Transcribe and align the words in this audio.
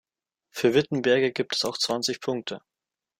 Für 0.49 0.73
Wittenberge 0.73 1.31
gibt 1.31 1.53
es 1.55 1.63
auch 1.63 1.77
zwanzig 1.77 2.21
Punkte. 2.21 2.61